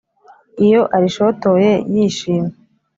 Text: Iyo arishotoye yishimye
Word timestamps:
Iyo 0.65 0.81
arishotoye 0.95 1.71
yishimye 1.93 2.51